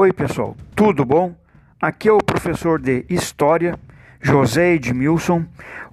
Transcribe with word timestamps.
Oi, 0.00 0.12
pessoal, 0.12 0.56
tudo 0.76 1.04
bom? 1.04 1.34
Aqui 1.82 2.08
é 2.08 2.12
o 2.12 2.18
professor 2.18 2.80
de 2.80 3.04
História, 3.10 3.76
José 4.22 4.74
Edmilson. 4.74 5.44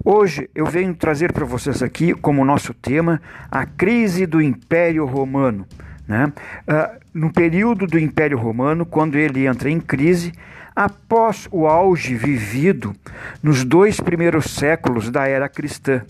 Hoje 0.04 0.48
eu 0.54 0.64
venho 0.64 0.94
trazer 0.94 1.32
para 1.32 1.44
vocês 1.44 1.82
aqui, 1.82 2.14
como 2.14 2.44
nosso 2.44 2.72
tema, 2.72 3.20
a 3.50 3.66
crise 3.66 4.24
do 4.24 4.40
Império 4.40 5.04
Romano. 5.06 5.66
Né? 6.06 6.32
Uh, 6.68 7.00
no 7.12 7.32
período 7.32 7.84
do 7.84 7.98
Império 7.98 8.38
Romano, 8.38 8.86
quando 8.86 9.16
ele 9.16 9.44
entra 9.44 9.68
em 9.68 9.80
crise, 9.80 10.32
após 10.76 11.48
o 11.50 11.66
auge 11.66 12.14
vivido 12.14 12.94
nos 13.42 13.64
dois 13.64 13.98
primeiros 13.98 14.54
séculos 14.54 15.10
da 15.10 15.26
era 15.26 15.48
cristã. 15.48 16.04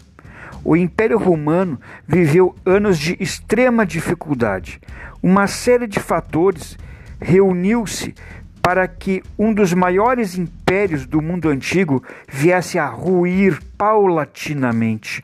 O 0.62 0.76
Império 0.76 1.16
Romano 1.16 1.80
viveu 2.06 2.54
anos 2.62 2.98
de 2.98 3.16
extrema 3.18 3.86
dificuldade. 3.86 4.82
Uma 5.22 5.46
série 5.46 5.86
de 5.86 5.98
fatores 5.98 6.76
reuniu-se 7.20 8.14
para 8.62 8.88
que 8.88 9.22
um 9.38 9.54
dos 9.54 9.72
maiores 9.72 10.36
impérios 10.36 11.06
do 11.06 11.22
mundo 11.22 11.48
antigo 11.48 12.02
viesse 12.28 12.78
a 12.78 12.86
ruir 12.86 13.60
paulatinamente. 13.78 15.22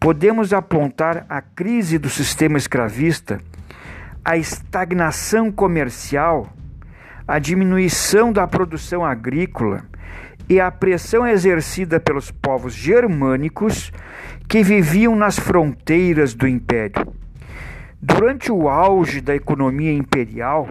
Podemos 0.00 0.52
apontar 0.52 1.24
a 1.28 1.40
crise 1.40 1.98
do 1.98 2.08
sistema 2.08 2.58
escravista, 2.58 3.40
a 4.24 4.36
estagnação 4.36 5.52
comercial, 5.52 6.52
a 7.28 7.38
diminuição 7.38 8.32
da 8.32 8.46
produção 8.46 9.04
agrícola 9.04 9.84
e 10.48 10.58
a 10.58 10.68
pressão 10.68 11.24
exercida 11.24 12.00
pelos 12.00 12.32
povos 12.32 12.74
germânicos 12.74 13.92
que 14.48 14.64
viviam 14.64 15.14
nas 15.14 15.38
fronteiras 15.38 16.34
do 16.34 16.48
império. 16.48 17.06
Durante 18.02 18.50
o 18.50 18.68
auge 18.68 19.20
da 19.20 19.36
economia 19.36 19.92
imperial, 19.92 20.70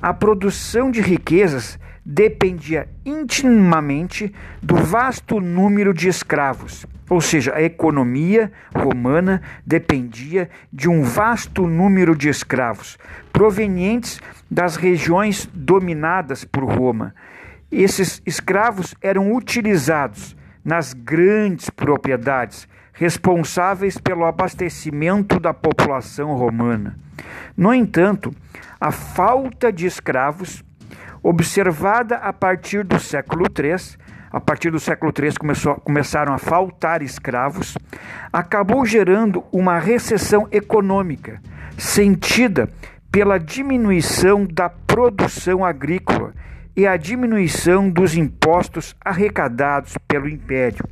a 0.00 0.14
produção 0.14 0.90
de 0.90 1.00
riquezas 1.00 1.78
dependia 2.04 2.88
intimamente 3.04 4.32
do 4.62 4.76
vasto 4.76 5.40
número 5.40 5.92
de 5.92 6.08
escravos. 6.08 6.86
Ou 7.10 7.20
seja, 7.20 7.54
a 7.54 7.62
economia 7.62 8.52
romana 8.74 9.42
dependia 9.66 10.48
de 10.72 10.88
um 10.88 11.02
vasto 11.02 11.66
número 11.66 12.14
de 12.14 12.28
escravos 12.28 12.98
provenientes 13.32 14.20
das 14.50 14.76
regiões 14.76 15.48
dominadas 15.52 16.44
por 16.44 16.64
Roma. 16.64 17.14
Esses 17.70 18.22
escravos 18.24 18.94
eram 19.02 19.34
utilizados 19.34 20.36
nas 20.64 20.92
grandes 20.92 21.70
propriedades, 21.70 22.68
responsáveis 22.92 23.98
pelo 23.98 24.24
abastecimento 24.24 25.40
da 25.40 25.52
população 25.52 26.34
romana. 26.34 26.98
No 27.56 27.72
entanto, 27.72 28.34
a 28.80 28.90
falta 28.92 29.72
de 29.72 29.86
escravos, 29.86 30.62
observada 31.22 32.16
a 32.16 32.32
partir 32.32 32.84
do 32.84 32.98
século 32.98 33.46
III, 33.46 33.98
a 34.30 34.40
partir 34.40 34.70
do 34.70 34.78
século 34.78 35.12
III 35.16 35.34
começou, 35.38 35.74
começaram 35.76 36.32
a 36.32 36.38
faltar 36.38 37.02
escravos, 37.02 37.76
acabou 38.32 38.84
gerando 38.84 39.42
uma 39.50 39.78
recessão 39.78 40.46
econômica, 40.52 41.40
sentida 41.76 42.68
pela 43.10 43.38
diminuição 43.38 44.44
da 44.44 44.68
produção 44.68 45.64
agrícola 45.64 46.34
e 46.76 46.86
a 46.86 46.96
diminuição 46.96 47.90
dos 47.90 48.14
impostos 48.16 48.94
arrecadados 49.04 49.94
pelo 50.06 50.28
império. 50.28 50.84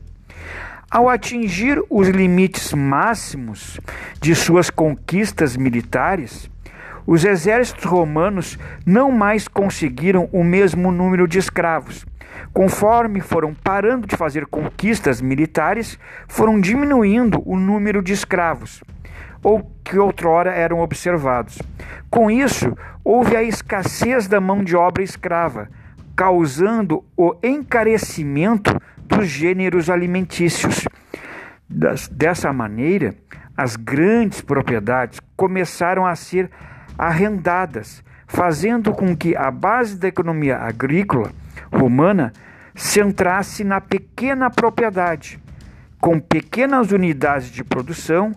Ao 0.91 1.09
atingir 1.09 1.83
os 1.91 2.09
limites 2.09 2.73
máximos 2.73 3.78
de 4.21 4.34
suas 4.34 4.71
conquistas 4.71 5.56
militares, 5.56 6.50
os 7.07 7.25
exércitos 7.25 7.85
romanos 7.85 8.59
não 8.85 9.12
mais 9.12 9.47
conseguiram 9.47 10.29
o 10.33 10.43
mesmo 10.43 10.91
número 10.91 11.29
de 11.29 11.39
escravos. 11.39 12.05
Conforme 12.53 13.21
foram 13.21 13.55
parando 13.55 14.06
de 14.06 14.17
fazer 14.17 14.47
conquistas 14.47 15.21
militares, 15.21 15.99
foram 16.27 16.61
diminuindo 16.61 17.43
o 17.47 17.56
número 17.56 18.03
de 18.03 18.12
escravos, 18.12 18.83
ou 19.43 19.71
que 19.84 19.99
outrora 19.99 20.50
eram 20.50 20.81
observados. 20.81 21.61
Com 22.11 22.31
isso, 22.31 22.77
houve 23.05 23.37
a 23.37 23.43
escassez 23.43 24.27
da 24.27 24.41
mão 24.41 24.65
de 24.65 24.77
obra 24.77 25.03
escrava, 25.03 25.69
causando 26.16 27.05
o 27.16 27.34
encarecimento 27.43 28.75
dos 29.05 29.28
gêneros 29.28 29.89
alimentícios. 29.89 30.87
Dessa 32.11 32.53
maneira, 32.53 33.15
as 33.56 33.77
grandes 33.77 34.41
propriedades 34.41 35.21
começaram 35.37 36.05
a 36.05 36.15
ser 36.15 36.50
arrendadas, 36.99 38.03
fazendo 38.27 38.93
com 38.93 39.17
que 39.17 39.37
a 39.37 39.51
base 39.51 39.97
da 39.97 40.09
economia 40.09 40.59
agrícola 40.59 41.31
romana 41.73 42.33
centrasse 42.75 43.65
na 43.65 43.81
pequena 43.81 44.51
propriedade. 44.51 45.41
Com 46.01 46.21
pequenas 46.21 46.93
unidades 46.93 47.49
de 47.51 47.65
produção, 47.65 48.33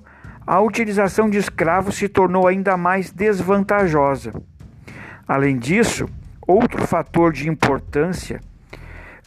a 0.48 0.60
utilização 0.62 1.30
de 1.30 1.38
escravos 1.38 1.96
se 1.96 2.08
tornou 2.08 2.48
ainda 2.48 2.76
mais 2.78 3.12
desvantajosa. 3.12 4.34
Além 5.28 5.58
disso, 5.58 6.08
outro 6.48 6.88
fator 6.88 7.32
de 7.32 7.48
importância, 7.48 8.40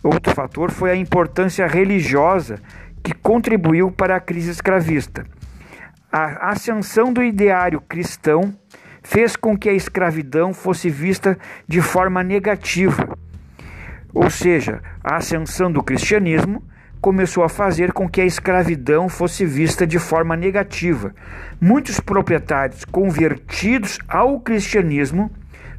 outro 0.02 0.34
fator 0.34 0.70
foi 0.70 0.90
a 0.90 0.96
importância 0.96 1.66
religiosa 1.66 2.58
que 3.02 3.14
contribuiu 3.14 3.92
para 3.92 4.16
a 4.16 4.20
crise 4.20 4.50
escravista. 4.50 5.24
A 6.10 6.50
ascensão 6.50 7.12
do 7.12 7.22
ideário 7.22 7.80
cristão 7.80 8.52
fez 9.02 9.36
com 9.36 9.56
que 9.56 9.68
a 9.68 9.72
escravidão 9.72 10.54
fosse 10.54 10.88
vista 10.88 11.38
de 11.66 11.80
forma 11.80 12.22
negativa. 12.22 13.18
Ou 14.14 14.30
seja, 14.30 14.80
a 15.02 15.16
ascensão 15.16 15.72
do 15.72 15.82
cristianismo 15.82 16.62
começou 17.00 17.42
a 17.42 17.48
fazer 17.48 17.92
com 17.92 18.08
que 18.08 18.20
a 18.20 18.24
escravidão 18.24 19.08
fosse 19.08 19.44
vista 19.44 19.84
de 19.84 19.98
forma 19.98 20.36
negativa. 20.36 21.12
Muitos 21.60 21.98
proprietários 21.98 22.84
convertidos 22.84 23.98
ao 24.06 24.38
cristianismo 24.38 25.30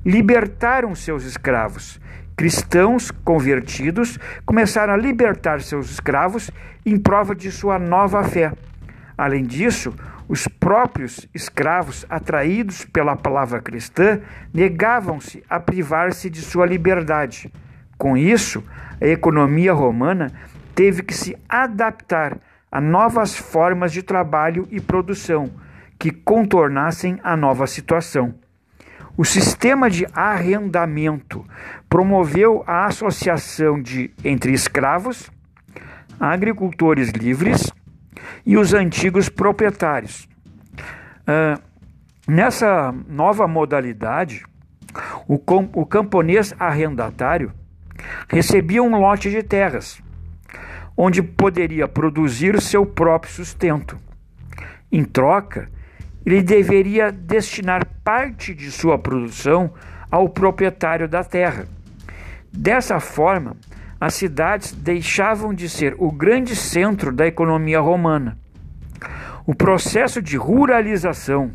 libertaram 0.05 0.93
seus 0.93 1.23
escravos. 1.23 2.01
Cristãos 2.35 3.11
convertidos 3.23 4.19
começaram 4.45 4.93
a 4.93 4.97
libertar 4.97 5.61
seus 5.61 5.91
escravos 5.91 6.51
em 6.85 6.97
prova 6.97 7.33
de 7.33 7.51
sua 7.51 7.79
nova 7.79 8.23
fé. 8.23 8.51
Além 9.17 9.45
disso, 9.45 9.93
os 10.27 10.47
próprios 10.47 11.27
escravos, 11.33 12.05
atraídos 12.09 12.85
pela 12.85 13.15
palavra 13.15 13.61
cristã, 13.61 14.21
negavam-se 14.53 15.43
a 15.49 15.59
privar-se 15.59 16.29
de 16.29 16.41
sua 16.41 16.65
liberdade. 16.65 17.51
Com 17.97 18.17
isso, 18.17 18.63
a 19.01 19.05
economia 19.05 19.73
romana 19.73 20.31
teve 20.73 21.03
que 21.03 21.13
se 21.13 21.35
adaptar 21.47 22.37
a 22.71 22.81
novas 22.81 23.35
formas 23.35 23.91
de 23.91 24.01
trabalho 24.01 24.67
e 24.71 24.79
produção 24.79 25.51
que 25.99 26.11
contornassem 26.11 27.19
a 27.23 27.37
nova 27.37 27.67
situação. 27.67 28.33
O 29.15 29.23
sistema 29.23 29.91
de 29.91 30.07
arrendamento 30.11 31.45
promoveu 31.87 32.63
a 32.65 32.87
associação 32.87 33.79
de 33.79 34.11
entre 34.23 34.51
escravos, 34.53 35.29
agricultores 36.19 37.09
livres 37.11 37.71
e 38.45 38.57
os 38.57 38.73
antigos 38.73 39.29
proprietários. 39.29 40.27
Uh, 41.21 41.61
nessa 42.27 42.93
nova 43.07 43.47
modalidade, 43.47 44.43
o, 45.27 45.35
o 45.73 45.85
camponês 45.85 46.53
arrendatário 46.59 47.51
recebia 48.27 48.83
um 48.83 48.99
lote 48.99 49.29
de 49.29 49.41
terras, 49.41 50.01
onde 50.95 51.21
poderia 51.21 51.87
produzir 51.87 52.61
seu 52.61 52.85
próprio 52.85 53.31
sustento. 53.31 53.97
Em 54.91 55.03
troca, 55.03 55.69
ele 56.25 56.41
deveria 56.41 57.11
destinar 57.11 57.85
parte 58.03 58.53
de 58.53 58.71
sua 58.71 58.97
produção 58.97 59.73
ao 60.09 60.29
proprietário 60.29 61.07
da 61.07 61.23
terra. 61.23 61.65
Dessa 62.51 62.99
forma, 62.99 63.57
as 64.05 64.15
cidades 64.15 64.73
deixavam 64.73 65.53
de 65.53 65.69
ser 65.69 65.95
o 65.97 66.11
grande 66.11 66.57
centro 66.57 67.09
da 67.09 67.25
economia 67.25 67.79
romana. 67.79 68.37
O 69.45 69.55
processo 69.55 70.21
de 70.21 70.35
ruralização 70.35 71.51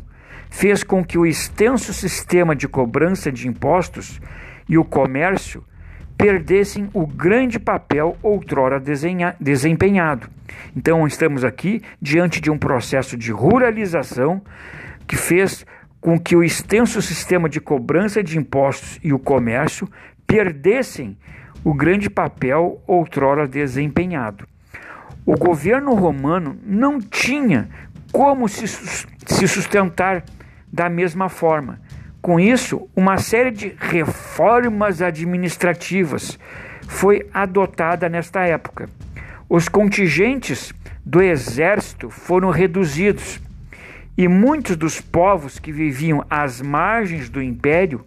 fez 0.49 0.83
com 0.83 1.05
que 1.05 1.15
o 1.15 1.27
extenso 1.27 1.93
sistema 1.93 2.55
de 2.55 2.67
cobrança 2.67 3.31
de 3.31 3.47
impostos 3.47 4.19
e 4.67 4.79
o 4.79 4.83
comércio 4.83 5.63
perdessem 6.17 6.89
o 6.91 7.05
grande 7.05 7.59
papel 7.59 8.17
outrora 8.23 8.81
desempenhado. 9.39 10.27
Então, 10.75 11.05
estamos 11.05 11.43
aqui 11.43 11.83
diante 12.01 12.41
de 12.41 12.49
um 12.49 12.57
processo 12.57 13.15
de 13.15 13.31
ruralização 13.31 14.41
que 15.07 15.15
fez 15.15 15.67
com 16.01 16.19
que 16.19 16.35
o 16.35 16.43
extenso 16.43 16.99
sistema 16.99 17.47
de 17.47 17.61
cobrança 17.61 18.23
de 18.23 18.39
impostos 18.39 18.99
e 19.03 19.13
o 19.13 19.19
comércio 19.19 19.87
perdessem 20.25 21.15
o 21.63 21.73
grande 21.73 22.09
papel 22.09 22.81
outrora 22.87 23.47
desempenhado. 23.47 24.47
O 25.25 25.35
governo 25.37 25.93
romano 25.93 26.57
não 26.63 26.99
tinha 26.99 27.69
como 28.11 28.47
se 28.49 28.67
sustentar 29.47 30.23
da 30.71 30.89
mesma 30.89 31.29
forma, 31.29 31.79
Com 32.21 32.37
isso, 32.37 32.89
uma 32.95 33.17
série 33.17 33.49
de 33.49 33.75
reformas 33.79 35.01
administrativas 35.01 36.37
foi 36.87 37.29
adotada 37.33 38.09
nesta 38.09 38.41
época. 38.41 38.89
Os 39.47 39.69
contingentes 39.69 40.73
do 41.05 41.21
exército 41.21 42.09
foram 42.09 42.49
reduzidos 42.49 43.39
e 44.17 44.27
muitos 44.27 44.75
dos 44.75 44.99
povos 44.99 45.59
que 45.59 45.71
viviam 45.71 46.25
às 46.29 46.61
margens 46.61 47.29
do 47.29 47.41
império 47.41 48.05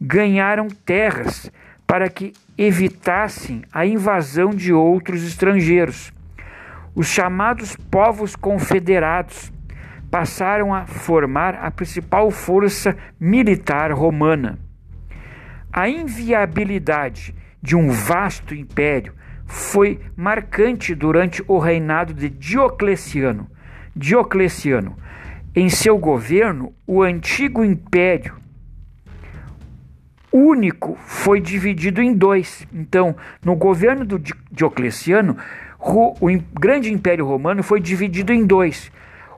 ganharam 0.00 0.68
terras 0.68 1.50
para 1.86 2.08
que 2.08 2.32
evitassem 2.62 3.62
a 3.72 3.84
invasão 3.86 4.50
de 4.50 4.72
outros 4.72 5.24
estrangeiros. 5.24 6.12
Os 6.94 7.06
chamados 7.06 7.74
povos 7.90 8.36
confederados 8.36 9.52
passaram 10.10 10.74
a 10.74 10.84
formar 10.84 11.54
a 11.54 11.70
principal 11.70 12.30
força 12.30 12.96
militar 13.18 13.90
romana. 13.92 14.58
A 15.72 15.88
inviabilidade 15.88 17.34
de 17.62 17.74
um 17.74 17.88
vasto 17.88 18.54
império 18.54 19.14
foi 19.46 20.00
marcante 20.14 20.94
durante 20.94 21.42
o 21.48 21.58
reinado 21.58 22.12
de 22.12 22.28
Diocleciano. 22.28 23.50
Diocleciano, 23.96 24.96
em 25.54 25.68
seu 25.68 25.96
governo, 25.96 26.74
o 26.86 27.02
antigo 27.02 27.64
império 27.64 28.41
único 30.32 30.96
foi 31.04 31.40
dividido 31.40 32.00
em 32.00 32.14
dois. 32.14 32.66
Então, 32.72 33.14
no 33.44 33.54
governo 33.54 34.04
do 34.04 34.18
Diocleciano, 34.50 35.36
o 35.78 36.38
grande 36.58 36.92
império 36.92 37.26
romano 37.26 37.62
foi 37.62 37.80
dividido 37.80 38.32
em 38.32 38.46
dois: 38.46 38.90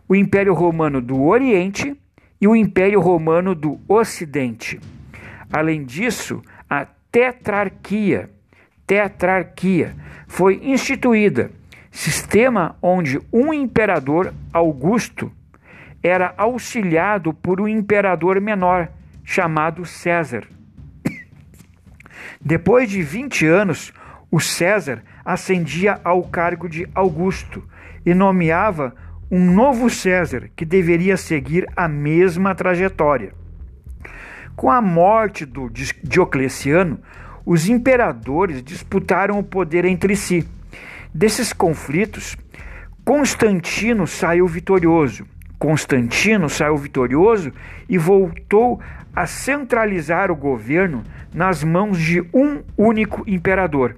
o 0.08 0.14
Império 0.14 0.54
Romano 0.54 1.00
do 1.00 1.22
Oriente 1.22 1.96
e 2.40 2.46
o 2.46 2.54
Império 2.54 3.00
Romano 3.00 3.54
do 3.54 3.80
Ocidente. 3.88 4.78
Além 5.52 5.84
disso, 5.84 6.42
a 6.68 6.86
tetrarquia, 7.10 8.30
tetrarquia 8.86 9.94
foi 10.26 10.60
instituída, 10.62 11.50
sistema 11.90 12.76
onde 12.82 13.20
um 13.32 13.52
imperador 13.52 14.34
Augusto 14.52 15.32
era 16.02 16.34
auxiliado 16.36 17.32
por 17.32 17.60
um 17.60 17.68
imperador 17.68 18.40
menor 18.40 18.88
chamado 19.24 19.86
César. 19.86 20.46
Depois 22.44 22.90
de 22.90 23.00
20 23.02 23.46
anos, 23.46 23.90
o 24.30 24.38
César 24.38 25.02
ascendia 25.24 25.98
ao 26.04 26.22
cargo 26.24 26.68
de 26.68 26.86
Augusto 26.94 27.66
e 28.04 28.12
nomeava 28.12 28.94
um 29.30 29.50
novo 29.50 29.88
César 29.88 30.50
que 30.54 30.66
deveria 30.66 31.16
seguir 31.16 31.66
a 31.74 31.88
mesma 31.88 32.54
trajetória. 32.54 33.32
Com 34.54 34.70
a 34.70 34.82
morte 34.82 35.46
do 35.46 35.70
Diocleciano, 36.02 37.00
os 37.46 37.66
imperadores 37.68 38.62
disputaram 38.62 39.38
o 39.38 39.42
poder 39.42 39.86
entre 39.86 40.14
si. 40.14 40.46
Desses 41.14 41.50
conflitos, 41.50 42.36
Constantino 43.04 44.06
saiu 44.06 44.46
vitorioso. 44.46 45.26
Constantino 45.58 46.48
saiu 46.48 46.76
vitorioso 46.76 47.52
e 47.88 47.96
voltou 47.96 48.80
a 49.14 49.26
centralizar 49.26 50.30
o 50.30 50.36
governo 50.36 51.02
nas 51.32 51.62
mãos 51.62 51.98
de 51.98 52.20
um 52.32 52.62
único 52.76 53.22
imperador. 53.26 53.96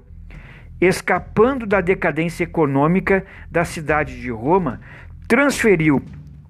Escapando 0.81 1.67
da 1.67 1.81
decadência 1.81 2.45
econômica 2.45 3.25
da 3.51 3.65
cidade 3.65 4.21
de 4.21 4.31
Roma, 4.31 4.81
transferiu 5.27 6.03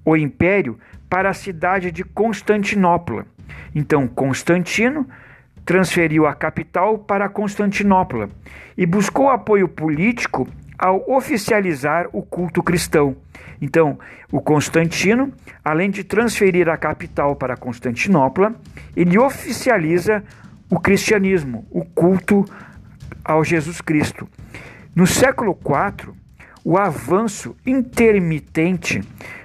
o 0.05 0.17
império 0.17 0.79
para 1.09 1.31
a 1.31 1.35
cidade 1.35 1.93
de 1.93 2.03
Constantinopla. 2.03 3.25
Então, 3.75 4.09
Constantino 4.09 5.07
transferiu 5.65 6.27
a 6.27 6.35
capital 6.35 6.99
para 6.99 7.29
Constantinopla 7.29 8.29
e 8.77 8.87
buscou 8.87 9.29
apoio 9.31 9.69
político 9.69 10.49
ao 10.79 11.05
oficializar 11.11 12.09
o 12.13 12.23
culto 12.23 12.63
cristão. 12.63 13.17
Então, 13.61 13.99
o 14.31 14.41
Constantino, 14.41 15.33
além 15.65 15.91
de 15.91 16.05
transferir 16.05 16.69
a 16.69 16.77
capital 16.77 17.35
para 17.37 17.57
Constantinopla, 17.57 18.55
ele 18.95 19.19
oficializa 19.19 20.23
o 20.71 20.79
cristianismo, 20.79 21.67
o 21.71 21.85
culto 21.85 22.45
ao 23.25 23.45
Jesus 23.45 23.81
Cristo. 23.81 24.29
No 24.95 25.07
século 25.07 25.57
IV, 25.65 26.13
o 26.65 26.77
avanço 26.77 27.55
intermitente 27.65 29.01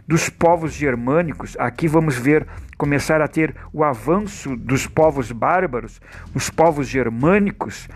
dos 0.07 0.27
povos 0.27 0.73
germânicos, 0.73 1.55
aqui 1.59 1.87
vamos 1.87 2.17
ver 2.17 2.47
começar 2.77 3.21
a 3.21 3.27
ter 3.27 3.55
o 3.71 3.83
avanço 3.83 4.55
dos 4.55 4.87
povos 4.87 5.31
bárbaros, 5.31 6.01
os 6.33 6.49
povos 6.49 6.87
germânicos, 6.87 7.87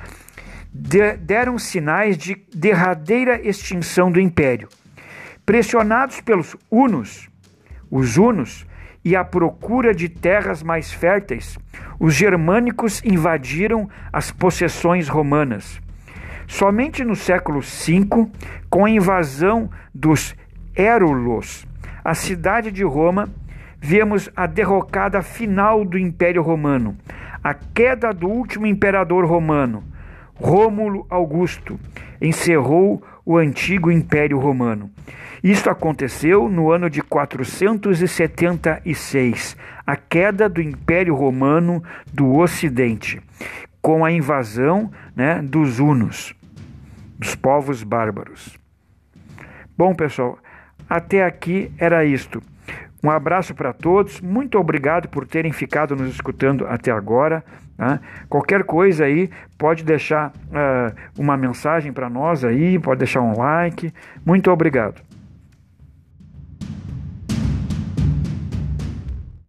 de, 0.78 1.16
deram 1.16 1.58
sinais 1.58 2.18
de 2.18 2.36
derradeira 2.54 3.40
extinção 3.42 4.12
do 4.12 4.20
império. 4.20 4.68
Pressionados 5.46 6.20
pelos 6.20 6.58
hunos, 6.70 7.30
os 7.90 8.18
hunos, 8.18 8.68
e 9.04 9.16
à 9.16 9.24
procura 9.24 9.94
de 9.94 10.10
terras 10.10 10.64
mais 10.64 10.92
férteis, 10.92 11.58
os 12.00 12.14
germânicos 12.14 13.02
invadiram 13.06 13.88
as 14.12 14.32
possessões 14.32 15.08
romanas. 15.08 15.80
Somente 16.48 17.06
no 17.06 17.16
século 17.16 17.62
V, 17.62 18.30
com 18.70 18.84
a 18.84 18.90
invasão 18.90 19.70
dos 19.94 20.36
Érulos, 20.76 21.66
a 22.04 22.14
cidade 22.14 22.72
de 22.72 22.84
Roma, 22.84 23.30
vemos 23.80 24.30
a 24.36 24.46
derrocada 24.46 25.22
final 25.22 25.86
do 25.86 25.98
Império 25.98 26.42
Romano, 26.42 26.98
a 27.44 27.54
queda 27.54 28.12
do 28.12 28.28
último 28.28 28.66
imperador 28.66 29.24
romano, 29.26 29.84
Rômulo 30.36 31.08
Augusto, 31.10 31.80
encerrou 32.22 33.02
o 33.26 33.38
antigo 33.38 33.90
Império 33.92 34.38
Romano. 34.38 34.92
Isto 35.44 35.70
aconteceu 35.70 36.48
no 36.50 36.72
ano 36.72 36.90
de 36.90 37.02
476, 37.02 39.58
a 39.86 39.96
queda 39.96 40.50
do 40.50 40.62
Império 40.62 41.16
Romano 41.16 41.82
do 42.12 42.36
Ocidente, 42.36 43.22
com 43.82 44.04
a 44.04 44.12
invasão 44.12 44.92
né, 45.16 45.42
dos 45.42 45.80
hunos, 45.80 46.36
dos 47.18 47.34
povos 47.36 47.82
bárbaros. 47.84 48.60
Bom, 49.78 49.94
pessoal, 49.94 50.40
até 50.90 51.24
aqui 51.24 51.72
era 51.78 52.04
isto. 52.06 52.42
Um 53.06 53.12
abraço 53.12 53.54
para 53.54 53.72
todos, 53.72 54.20
muito 54.20 54.58
obrigado 54.58 55.08
por 55.08 55.28
terem 55.28 55.52
ficado 55.52 55.96
nos 55.96 56.10
escutando 56.10 56.66
até 56.66 56.90
agora. 56.90 57.44
Tá? 57.78 58.00
Qualquer 58.28 58.64
coisa 58.64 59.06
aí, 59.06 59.30
pode 59.60 59.84
deixar 59.84 60.30
uh, 60.30 60.96
uma 61.16 61.38
mensagem 61.38 61.94
para 61.94 62.10
nós 62.10 62.44
aí, 62.44 62.80
pode 62.80 62.98
deixar 62.98 63.22
um 63.22 63.38
like. 63.38 63.94
Muito 64.26 64.50
obrigado. 64.50 65.04